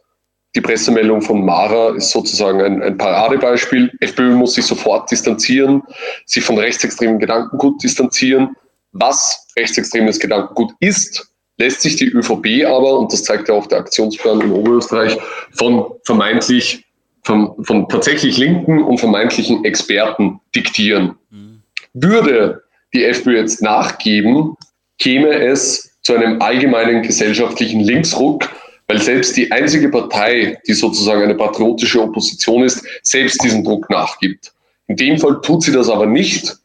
[0.54, 3.92] Die Pressemeldung von Mara ist sozusagen ein, ein Paradebeispiel.
[4.00, 5.82] FPÖ muss sich sofort distanzieren,
[6.24, 8.56] sich von rechtsextremen Gedankengut distanzieren.
[8.92, 11.28] Was rechtsextremes Gedankengut ist,
[11.58, 15.18] lässt sich die ÖVP aber, und das zeigt ja auch der Aktionsplan in Oberösterreich,
[15.52, 16.85] von vermeintlich
[17.26, 21.16] von, von tatsächlich linken und vermeintlichen Experten diktieren.
[21.30, 21.60] Mhm.
[21.92, 22.62] Würde
[22.94, 24.56] die FPÖ jetzt nachgeben,
[25.00, 28.48] käme es zu einem allgemeinen gesellschaftlichen Linksruck,
[28.86, 34.52] weil selbst die einzige Partei, die sozusagen eine patriotische Opposition ist, selbst diesen Druck nachgibt.
[34.86, 36.56] In dem Fall tut sie das aber nicht.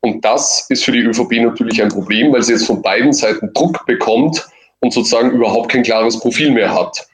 [0.00, 3.52] Und das ist für die ÖVP natürlich ein Problem, weil sie jetzt von beiden Seiten
[3.54, 4.44] Druck bekommt
[4.80, 7.06] und sozusagen überhaupt kein klares Profil mehr hat.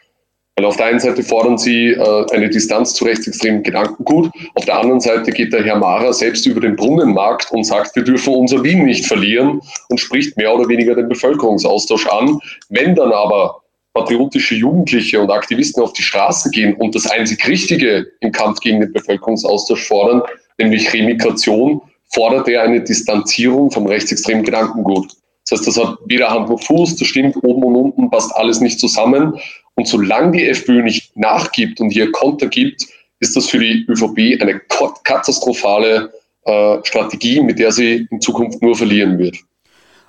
[0.56, 4.78] Weil auf der einen Seite fordern sie äh, eine Distanz zu rechtsextremen Gedankengut, auf der
[4.78, 8.64] anderen Seite geht der Herr Mara selbst über den Brunnenmarkt und sagt, wir dürfen unser
[8.64, 12.40] Wien nicht verlieren und spricht mehr oder weniger den Bevölkerungsaustausch an.
[12.70, 13.60] Wenn dann aber
[13.92, 18.80] patriotische Jugendliche und Aktivisten auf die Straße gehen und das einzig Richtige im Kampf gegen
[18.80, 20.22] den Bevölkerungsaustausch fordern,
[20.56, 21.82] nämlich Remigration,
[22.14, 25.12] fordert er eine Distanzierung vom rechtsextremen Gedankengut.
[25.48, 28.60] Das heißt, das hat weder Hand noch Fuß, das stimmt oben und unten, passt alles
[28.60, 29.38] nicht zusammen.
[29.76, 32.84] Und solange die FPÖ nicht nachgibt und hier Konter gibt,
[33.20, 34.60] ist das für die ÖVP eine
[35.04, 36.12] katastrophale
[36.44, 39.36] äh, Strategie, mit der sie in Zukunft nur verlieren wird.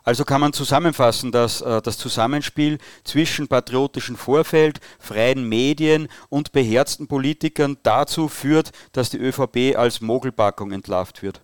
[0.04, 7.08] Also kann man zusammenfassen, dass äh, das Zusammenspiel zwischen patriotischen Vorfeld, freien Medien und beherzten
[7.08, 11.42] Politikern dazu führt, dass die ÖVP als Mogelpackung entlarvt wird.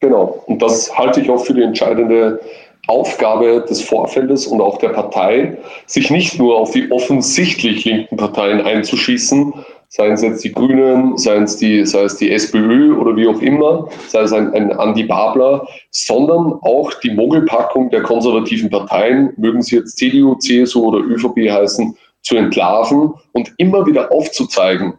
[0.00, 2.40] Genau, und das halte ich auch für die entscheidende
[2.86, 8.60] Aufgabe des Vorfeldes und auch der Partei, sich nicht nur auf die offensichtlich linken Parteien
[8.60, 9.54] einzuschießen,
[9.88, 13.40] seien es jetzt die Grünen, seien es die, sei es die SPÖ oder wie auch
[13.40, 19.62] immer, sei es ein, ein Andi Babler, sondern auch die Mogelpackung der konservativen Parteien, mögen
[19.62, 24.94] sie jetzt CDU, CSU oder ÖVP heißen, zu entlarven und immer wieder aufzuzeigen,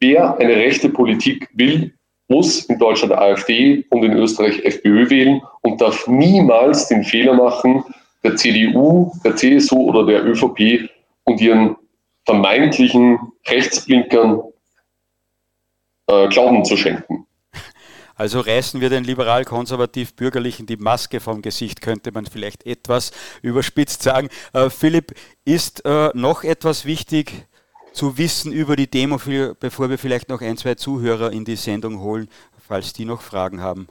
[0.00, 1.94] wer eine rechte Politik will,
[2.28, 7.84] muss in Deutschland AfD und in Österreich FPÖ wählen und darf niemals den Fehler machen,
[8.22, 10.88] der CDU, der CSU oder der ÖVP
[11.24, 11.76] und ihren
[12.24, 14.40] vermeintlichen Rechtsblinkern
[16.06, 17.26] äh, Glauben zu schenken.
[18.16, 23.10] Also reißen wir den liberal-konservativ-bürgerlichen die Maske vom Gesicht, könnte man vielleicht etwas
[23.42, 24.28] überspitzt sagen.
[24.52, 27.46] Äh, Philipp, ist äh, noch etwas wichtig
[27.94, 29.18] zu wissen über die Demo,
[29.60, 32.28] bevor wir vielleicht noch ein, zwei Zuhörer in die Sendung holen,
[32.68, 33.88] falls die noch Fragen haben?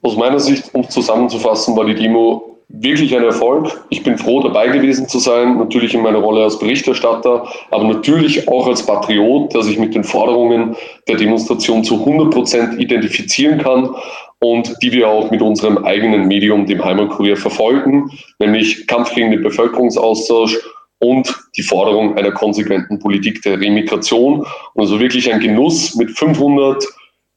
[0.00, 3.84] Aus meiner Sicht, um zusammenzufassen, war die Demo wirklich ein Erfolg.
[3.90, 8.48] Ich bin froh, dabei gewesen zu sein, natürlich in meiner Rolle als Berichterstatter, aber natürlich
[8.48, 10.74] auch als Patriot, dass ich mit den Forderungen
[11.06, 13.94] der Demonstration zu 100 Prozent identifizieren kann
[14.40, 19.42] und die wir auch mit unserem eigenen Medium, dem Heimatkurier, verfolgen, nämlich Kampf gegen den
[19.42, 20.58] Bevölkerungsaustausch
[21.02, 24.46] und die Forderung einer konsequenten Politik der Remigration.
[24.76, 26.84] Also wirklich ein Genuss mit 500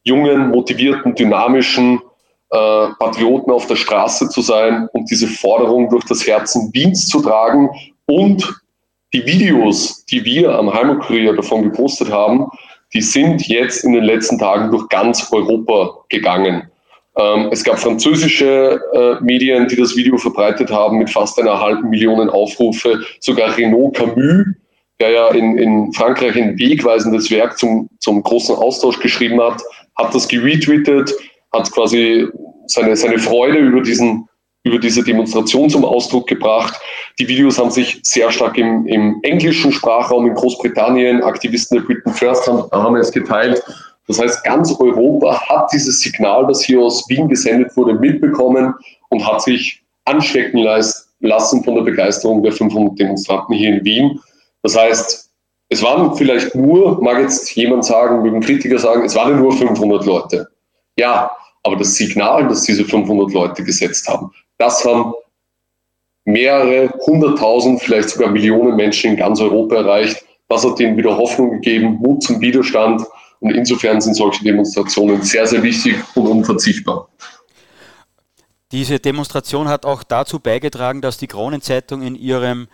[0.04, 2.00] jungen, motivierten, dynamischen
[2.52, 7.22] äh, Patrioten auf der Straße zu sein und diese Forderung durch das Herzen Wiens zu
[7.22, 7.70] tragen
[8.06, 8.62] und
[9.14, 12.48] die Videos, die wir am Heimatkurier davon gepostet haben,
[12.94, 16.70] die sind jetzt in den letzten Tagen durch ganz Europa gegangen.
[17.18, 21.90] Ähm, es gab französische äh, Medien, die das Video verbreitet haben mit fast einer halben
[21.90, 23.00] Million Aufrufe.
[23.20, 24.46] Sogar Renaud Camus,
[25.00, 29.62] der ja in, in Frankreich ein wegweisendes Werk zum, zum großen Austausch geschrieben hat,
[29.98, 31.14] hat das geretweetet
[31.56, 32.28] hat quasi
[32.68, 34.28] seine, seine Freude über, diesen,
[34.64, 36.80] über diese Demonstration zum Ausdruck gebracht.
[37.20, 42.14] Die Videos haben sich sehr stark im, im englischen Sprachraum in Großbritannien, Aktivisten der Britain
[42.14, 43.64] First haben, haben es geteilt.
[44.08, 48.74] Das heißt, ganz Europa hat dieses Signal, das hier aus Wien gesendet wurde, mitbekommen
[49.10, 54.20] und hat sich anstecken lassen von der Begeisterung der 500 Demonstranten hier in Wien.
[54.62, 55.30] Das heißt,
[55.70, 60.06] es waren vielleicht nur, mag jetzt jemand sagen, mögen Kritiker sagen, es waren nur 500
[60.06, 60.48] Leute.
[60.98, 61.32] Ja,
[61.64, 65.14] aber das Signal, das diese 500 Leute gesetzt haben, das haben
[66.26, 70.24] mehrere hunderttausend, vielleicht sogar Millionen Menschen in ganz Europa erreicht.
[70.48, 73.02] Das hat ihnen wieder Hoffnung gegeben, Mut zum Widerstand.
[73.40, 77.10] Und insofern sind solche Demonstrationen sehr, sehr wichtig und unverzichtbar.
[78.72, 82.68] Diese Demonstration hat auch dazu beigetragen, dass die Kronenzeitung in ihrem,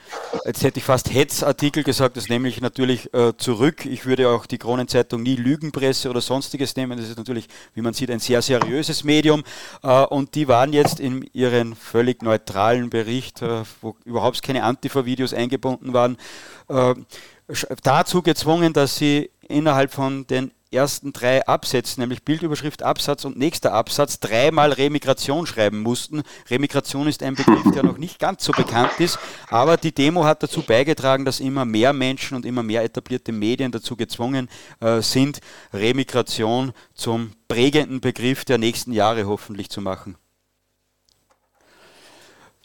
[0.46, 3.86] jetzt hätte ich fast Hetzartikel gesagt, das nehme ich natürlich äh, zurück.
[3.86, 6.98] Ich würde auch die Kronenzeitung nie Lügenpresse oder sonstiges nehmen.
[6.98, 9.44] Das ist natürlich, wie man sieht, ein sehr seriöses Medium.
[9.84, 15.34] Äh, und die waren jetzt in ihren völlig neutralen Bericht, äh, wo überhaupt keine Antifa-Videos
[15.34, 16.18] eingebunden waren,
[17.84, 23.74] dazu gezwungen, dass sie innerhalb von den ersten drei Absätzen, nämlich Bildüberschrift, Absatz und nächster
[23.74, 26.24] Absatz, dreimal Remigration schreiben mussten.
[26.50, 30.42] Remigration ist ein Begriff, der noch nicht ganz so bekannt ist, aber die Demo hat
[30.44, 34.48] dazu beigetragen, dass immer mehr Menschen und immer mehr etablierte Medien dazu gezwungen
[34.80, 35.42] äh, sind,
[35.74, 40.16] Remigration zum prägenden Begriff der nächsten Jahre hoffentlich zu machen.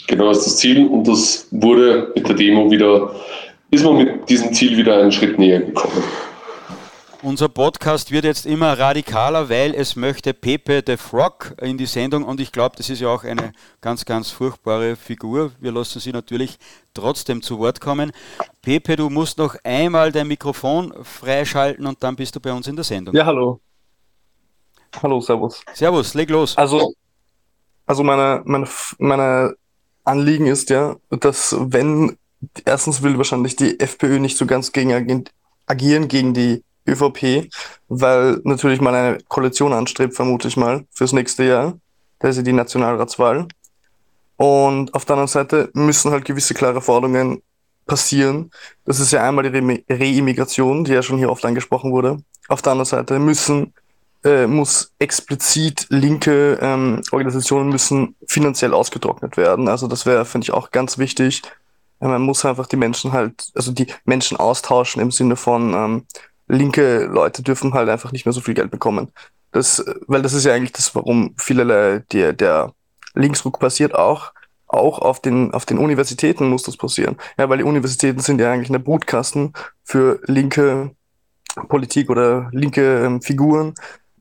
[0.07, 3.17] Genau, das ist das Ziel und das wurde mit der Demo wieder,
[3.73, 6.05] ist man mit diesem Ziel wieder einen Schritt näher gekommen.
[7.23, 12.25] Unser Podcast wird jetzt immer radikaler, weil es möchte Pepe the Frog in die Sendung
[12.25, 15.53] und ich glaube, das ist ja auch eine ganz, ganz furchtbare Figur.
[15.59, 16.59] Wir lassen sie natürlich
[16.93, 18.13] trotzdem zu Wort kommen.
[18.61, 22.77] Pepe, du musst noch einmal dein Mikrofon freischalten und dann bist du bei uns in
[22.77, 23.15] der Sendung.
[23.15, 23.61] Ja, hallo.
[25.03, 25.63] Hallo, Servus.
[25.73, 26.57] Servus, leg los.
[26.57, 26.93] Also,
[27.87, 29.57] also meine, meine, meine
[30.05, 32.19] Anliegen ist ja, dass wenn,
[32.65, 35.25] erstens will wahrscheinlich die FPÖ nicht so ganz gegen
[35.67, 37.49] agieren gegen die ÖVP,
[37.89, 41.75] weil natürlich mal eine Koalition anstrebt, vermute ich mal, fürs nächste Jahr.
[42.19, 43.47] Da ist ja die Nationalratswahl.
[44.37, 47.43] Und auf der anderen Seite müssen halt gewisse klare Forderungen
[47.87, 48.51] passieren.
[48.85, 52.19] Das ist ja einmal die Reimmigration, die ja schon hier oft angesprochen wurde.
[52.49, 53.73] Auf der anderen Seite müssen
[54.25, 59.69] äh, muss explizit linke ähm, Organisationen müssen finanziell ausgetrocknet werden.
[59.69, 61.43] Also das wäre, finde ich, auch ganz wichtig.
[62.01, 66.07] Man muss einfach die Menschen halt, also die Menschen austauschen im Sinne von ähm,
[66.49, 69.13] linke Leute dürfen halt einfach nicht mehr so viel Geld bekommen.
[69.53, 72.73] Das, weil das ist ja eigentlich das, warum vielerlei der, der
[73.15, 74.33] Linksruck passiert auch.
[74.69, 77.17] Auch auf den, auf den Universitäten muss das passieren.
[77.39, 79.53] Ja, weil die Universitäten sind ja eigentlich eine Brutkasten
[79.85, 80.91] für linke
[81.69, 83.75] Politik oder linke ähm, Figuren.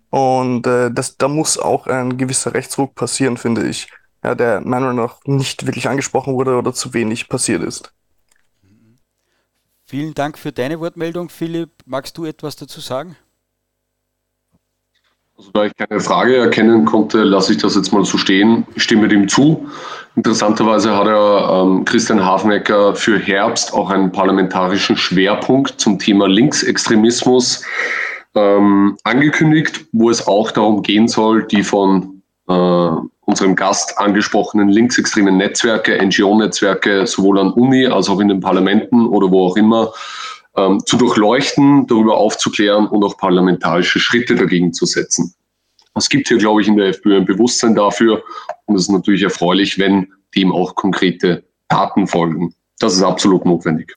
[0.09, 3.89] Und äh, das, da muss auch ein gewisser Rechtsruck passieren, finde ich.
[4.23, 7.93] Ja, der meiner nach nicht wirklich angesprochen wurde oder zu wenig passiert ist.
[9.87, 11.29] Vielen Dank für deine Wortmeldung.
[11.29, 13.15] Philipp, magst du etwas dazu sagen?
[15.37, 18.65] Also da ich keine Frage erkennen konnte, lasse ich das jetzt mal so stehen.
[18.75, 19.69] Ich stimme dem zu.
[20.15, 27.63] Interessanterweise hat er ähm, Christian Hafnecker für Herbst auch einen parlamentarischen Schwerpunkt zum Thema Linksextremismus
[28.33, 32.89] ähm, angekündigt, wo es auch darum gehen soll, die von äh,
[33.25, 39.31] unserem Gast angesprochenen linksextremen Netzwerke, NGO-Netzwerke, sowohl an Uni als auch in den Parlamenten oder
[39.31, 39.91] wo auch immer,
[40.55, 45.33] ähm, zu durchleuchten, darüber aufzuklären und auch parlamentarische Schritte dagegen zu setzen.
[45.95, 48.23] Es gibt hier, glaube ich, in der FPÖ ein Bewusstsein dafür
[48.65, 52.53] und es ist natürlich erfreulich, wenn dem auch konkrete Taten folgen.
[52.79, 53.95] Das ist absolut notwendig.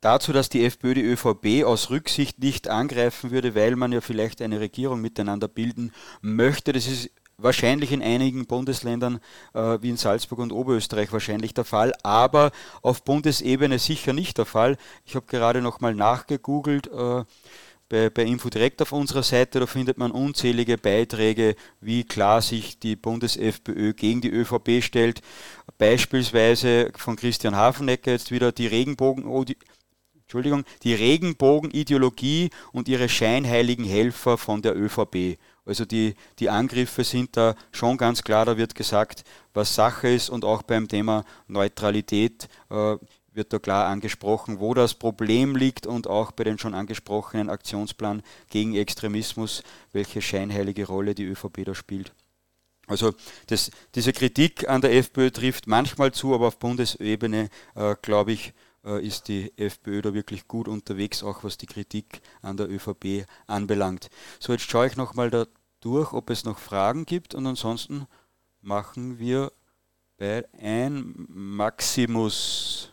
[0.00, 4.42] Dazu, dass die FPÖ die ÖVP aus Rücksicht nicht angreifen würde, weil man ja vielleicht
[4.42, 9.20] eine Regierung miteinander bilden möchte, das ist wahrscheinlich in einigen Bundesländern
[9.52, 14.46] äh, wie in Salzburg und Oberösterreich wahrscheinlich der Fall, aber auf Bundesebene sicher nicht der
[14.46, 14.76] Fall.
[15.04, 16.88] Ich habe gerade nochmal nachgegoogelt.
[16.88, 17.24] Äh,
[17.88, 22.96] bei, bei Infodirect auf unserer Seite, da findet man unzählige Beiträge, wie klar sich die
[22.96, 25.20] Bundes-FPÖ gegen die ÖVP stellt.
[25.78, 29.56] Beispielsweise von Christian Hafenecker jetzt wieder die Regenbogen, oh, die,
[30.82, 35.38] die Regenbogenideologie und ihre scheinheiligen Helfer von der ÖVP.
[35.66, 39.24] Also die, die Angriffe sind da schon ganz klar, da wird gesagt,
[39.54, 42.96] was Sache ist und auch beim Thema Neutralität äh,
[43.32, 48.22] wird da klar angesprochen, wo das Problem liegt und auch bei den schon angesprochenen Aktionsplan
[48.50, 52.12] gegen Extremismus, welche scheinheilige Rolle die ÖVP da spielt.
[52.86, 53.14] Also
[53.46, 58.52] das, diese Kritik an der FPÖ trifft manchmal zu, aber auf Bundesebene, äh, glaube ich,
[58.84, 64.10] ist die FPÖ da wirklich gut unterwegs, auch was die Kritik an der ÖVP anbelangt.
[64.38, 65.46] So, jetzt schaue ich nochmal da
[65.80, 68.06] durch, ob es noch Fragen gibt und ansonsten
[68.60, 69.52] machen wir
[70.16, 72.90] bei ein Maximus.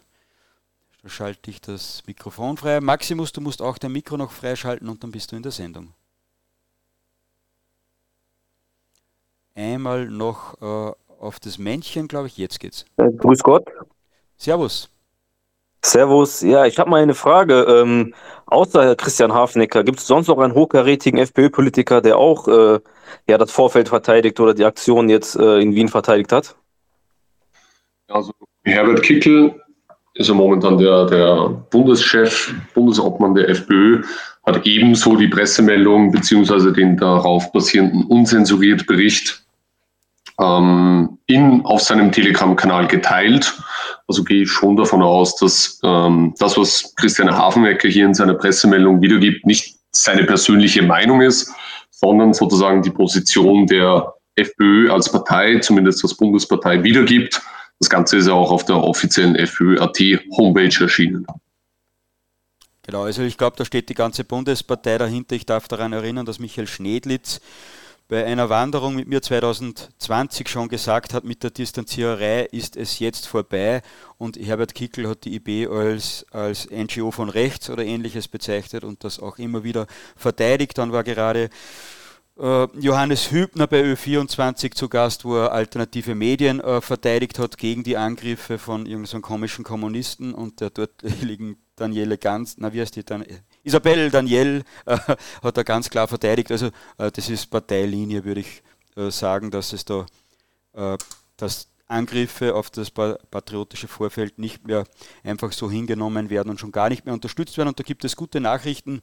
[1.02, 2.80] Da schalte ich das Mikrofon frei.
[2.80, 5.94] Maximus, du musst auch dein Mikro noch freischalten und dann bist du in der Sendung.
[9.56, 12.86] Einmal noch äh, auf das Männchen, glaube ich, jetzt geht's.
[12.98, 13.68] Äh, grüß Gott.
[14.38, 14.90] Servus.
[15.84, 17.62] Servus, ja, ich habe mal eine Frage.
[17.64, 18.14] Ähm,
[18.46, 22.80] außer Christian Hafnecker, gibt es sonst noch einen hochkarätigen FPÖ-Politiker, der auch äh,
[23.28, 26.56] ja, das Vorfeld verteidigt oder die Aktion jetzt äh, in Wien verteidigt hat?
[28.08, 28.32] Also
[28.64, 29.56] Herbert Kickel
[30.14, 34.04] ist ja momentan der, der Bundeschef, Bundesobmann der FPÖ,
[34.46, 39.41] hat ebenso die Pressemeldung beziehungsweise den darauf basierenden unzensuriert Bericht
[40.40, 43.54] ähm, in, auf seinem Telegram-Kanal geteilt.
[44.08, 48.34] Also gehe ich schon davon aus, dass ähm, das, was Christian Hafenwecker hier in seiner
[48.34, 51.54] Pressemeldung wiedergibt, nicht seine persönliche Meinung ist,
[51.90, 57.42] sondern sozusagen die Position der FPÖ als Partei, zumindest als Bundespartei, wiedergibt.
[57.80, 60.00] Das Ganze ist ja auch auf der offiziellen FPÖ.at
[60.38, 61.26] Homepage erschienen.
[62.84, 65.36] Genau, also ich glaube, da steht die ganze Bundespartei dahinter.
[65.36, 67.40] Ich darf daran erinnern, dass Michael Schnedlitz
[68.12, 73.26] bei einer Wanderung mit mir 2020 schon gesagt hat, mit der Distanziererei ist es jetzt
[73.26, 73.82] vorbei
[74.18, 79.06] und Herbert Kickel hat die IB als, als NGO von rechts oder ähnliches bezeichnet und
[79.06, 80.78] das auch immer wieder verteidigt.
[80.78, 81.50] Dann war gerade
[82.38, 87.84] äh, Johannes Hübner bei Ö24 zu Gast, wo er alternative Medien äh, verteidigt hat gegen
[87.84, 92.98] die Angriffe von irgendeinem komischen Kommunisten und der dort liegen Daniele Ganz, na wie heißt
[92.98, 93.24] die dann?
[93.64, 94.98] Isabelle Daniel äh,
[95.44, 96.52] hat er ganz klar verteidigt.
[96.52, 98.64] Also äh, das ist Parteilinie, würde ich
[98.96, 100.06] äh, sagen, dass es da,
[100.74, 100.98] äh,
[101.38, 104.86] dass Angriffe auf das patriotische Vorfeld nicht mehr
[105.24, 107.70] einfach so hingenommen werden und schon gar nicht mehr unterstützt werden.
[107.70, 109.02] Und da gibt es gute Nachrichten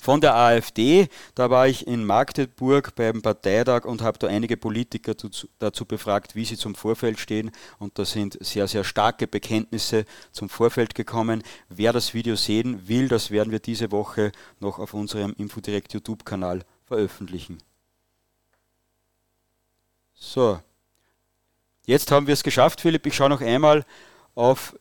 [0.00, 1.08] von der AfD.
[1.34, 5.14] Da war ich in Magdeburg beim Parteitag und habe da einige Politiker
[5.58, 7.50] dazu befragt, wie sie zum Vorfeld stehen.
[7.78, 11.42] Und da sind sehr, sehr starke Bekenntnisse zum Vorfeld gekommen.
[11.68, 16.62] Wer das Video sehen will, das werden wir diese Woche noch auf unserem Infodirect YouTube-Kanal
[16.84, 17.58] veröffentlichen.
[20.14, 20.60] So,
[21.84, 23.04] jetzt haben wir es geschafft, Philipp.
[23.06, 23.84] Ich schaue noch einmal
[24.34, 24.74] auf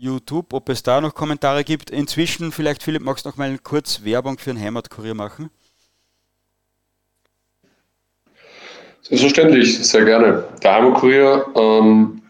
[0.00, 1.90] YouTube, ob es da noch Kommentare gibt.
[1.90, 5.50] Inzwischen, vielleicht Philipp, magst du noch mal kurz Werbung für den Heimatkurier machen?
[9.02, 10.44] Selbstverständlich, sehr gerne.
[10.62, 12.22] Der Heimatkurier ähm,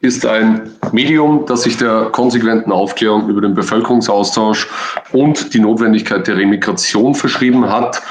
[0.00, 4.68] ist ein Medium, das sich der konsequenten Aufklärung über den Bevölkerungsaustausch
[5.12, 8.02] und die Notwendigkeit der Remigration verschrieben hat.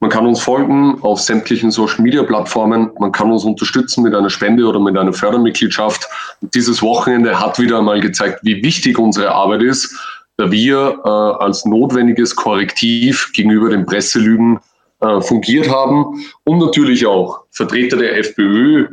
[0.00, 2.90] Man kann uns folgen auf sämtlichen Social-Media-Plattformen.
[2.98, 6.08] Man kann uns unterstützen mit einer Spende oder mit einer Fördermitgliedschaft.
[6.42, 9.96] Und dieses Wochenende hat wieder einmal gezeigt, wie wichtig unsere Arbeit ist,
[10.36, 14.58] da wir äh, als notwendiges Korrektiv gegenüber den Presselügen
[15.00, 18.88] äh, fungiert haben und natürlich auch Vertreter der FPÖ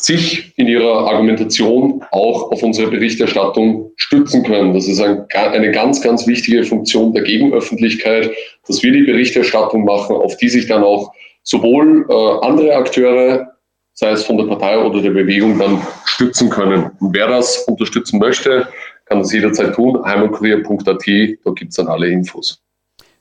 [0.00, 4.72] sich in ihrer Argumentation auch auf unsere Berichterstattung stützen können.
[4.72, 8.30] Das ist ein, eine ganz, ganz wichtige Funktion der Gegenöffentlichkeit,
[8.68, 13.48] dass wir die Berichterstattung machen, auf die sich dann auch sowohl äh, andere Akteure,
[13.94, 16.92] sei es von der Partei oder der Bewegung, dann stützen können.
[17.00, 18.68] Und wer das unterstützen möchte,
[19.06, 20.00] kann das jederzeit tun.
[20.04, 22.62] heimatkurier.at, da gibt es dann alle Infos.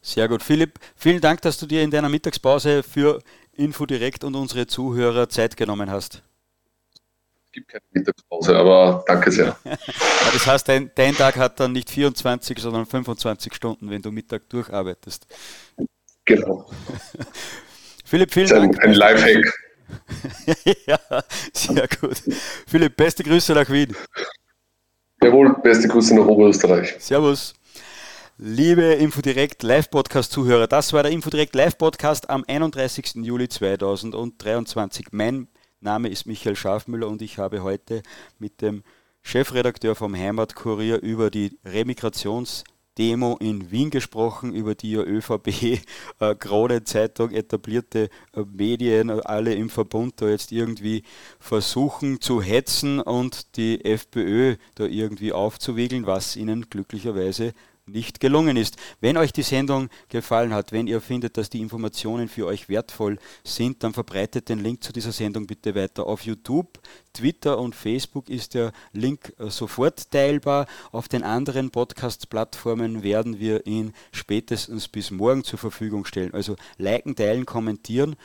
[0.01, 0.43] Sehr gut.
[0.43, 3.19] Philipp, vielen Dank, dass du dir in deiner Mittagspause für
[3.55, 6.21] Info direkt und unsere Zuhörer Zeit genommen hast
[7.57, 9.57] gibt keine Mittagspause, aber danke sehr.
[9.63, 14.47] das heißt, dein, dein, Tag hat dann nicht 24, sondern 25 Stunden, wenn du Mittag
[14.49, 15.25] durcharbeitest.
[16.25, 16.69] Genau.
[18.05, 18.83] Philipp, vielen ein, Dank.
[18.83, 19.53] Ein Lifehack.
[20.85, 20.99] ja,
[21.51, 22.21] sehr gut.
[22.67, 23.95] Philipp, beste Grüße nach Wien.
[25.23, 26.95] Jawohl, beste Grüße nach Oberösterreich.
[26.99, 27.55] Servus.
[28.37, 33.15] Liebe Infodirect Live-Podcast-Zuhörer, das war der Infodirect Live-Podcast am 31.
[33.15, 35.07] Juli 2023.
[35.09, 35.47] Mein
[35.79, 38.01] Name ist Michael Schafmüller und ich habe heute
[38.39, 38.83] mit dem
[39.21, 45.81] Chefredakteur vom Heimatkurier über die Remigrationsdemo in Wien gesprochen, über die ja ÖVP,
[46.19, 51.03] äh, Krone Zeitung, etablierte äh, Medien, äh, alle im Verbund da jetzt irgendwie
[51.39, 57.53] versuchen zu hetzen und die FPÖ da irgendwie aufzuwiegeln, was ihnen glücklicherweise
[57.87, 58.77] nicht gelungen ist.
[59.01, 63.17] Wenn euch die Sendung gefallen hat, wenn ihr findet, dass die Informationen für euch wertvoll
[63.43, 66.05] sind, dann verbreitet den Link zu dieser Sendung bitte weiter.
[66.05, 66.79] Auf YouTube,
[67.13, 70.67] Twitter und Facebook ist der Link äh, sofort teilbar.
[70.91, 76.33] Auf den anderen Podcast-Plattformen werden wir ihn spätestens bis morgen zur Verfügung stellen.
[76.33, 78.15] Also liken, teilen, kommentieren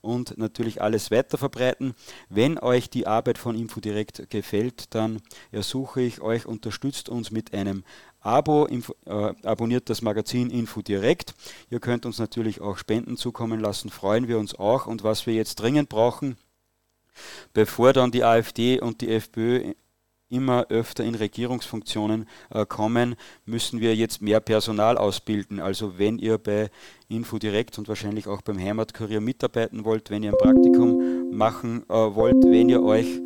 [0.00, 1.94] und natürlich alles weiter verbreiten.
[2.28, 5.20] Wenn euch die Arbeit von InfoDirect gefällt, dann
[5.52, 7.84] ersuche ich euch, unterstützt uns mit einem
[8.20, 11.34] Abo, äh, abonniert das Magazin Info direkt.
[11.70, 14.86] Ihr könnt uns natürlich auch Spenden zukommen lassen, freuen wir uns auch.
[14.86, 16.36] Und was wir jetzt dringend brauchen,
[17.52, 19.72] bevor dann die AfD und die FPÖ
[20.30, 25.58] immer öfter in Regierungsfunktionen äh, kommen, müssen wir jetzt mehr Personal ausbilden.
[25.58, 26.70] Also wenn ihr bei
[27.08, 31.94] Info direkt und wahrscheinlich auch beim Heimatkurier mitarbeiten wollt, wenn ihr ein Praktikum machen äh,
[31.94, 33.20] wollt, wenn ihr euch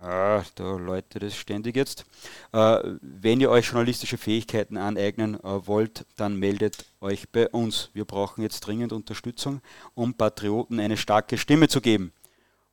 [0.00, 2.04] Ah, da läutet es ständig jetzt.
[2.52, 7.90] Äh, wenn ihr euch journalistische Fähigkeiten aneignen äh, wollt, dann meldet euch bei uns.
[7.94, 9.60] Wir brauchen jetzt dringend Unterstützung,
[9.94, 12.12] um Patrioten eine starke Stimme zu geben.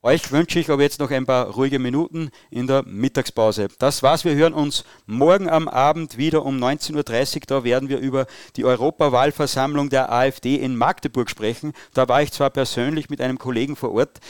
[0.02, 3.66] Euch wünsche ich aber jetzt noch ein paar ruhige Minuten in der Mittagspause.
[3.80, 4.24] Das war's.
[4.24, 6.94] Wir hören uns morgen am Abend wieder um 19.30
[7.34, 7.40] Uhr.
[7.48, 11.72] Da werden wir über die Europawahlversammlung der AfD in Magdeburg sprechen.
[11.92, 14.20] Da war ich zwar persönlich mit einem Kollegen vor Ort.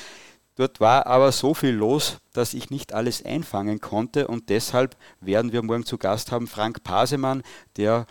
[0.57, 5.53] Dort war aber so viel los, dass ich nicht alles einfangen konnte und deshalb werden
[5.53, 7.43] wir morgen zu Gast haben Frank Pasemann,
[7.77, 8.07] der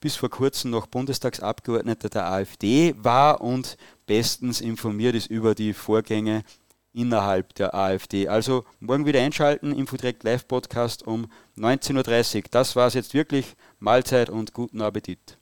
[0.00, 6.42] bis vor kurzem noch Bundestagsabgeordneter der AfD war und bestens informiert ist über die Vorgänge
[6.92, 8.28] innerhalb der AfD.
[8.28, 11.26] Also morgen wieder einschalten, Infodirect Live Podcast um
[11.56, 12.42] 19.30 Uhr.
[12.50, 13.54] Das war es jetzt wirklich.
[13.78, 15.38] Mahlzeit und guten Appetit.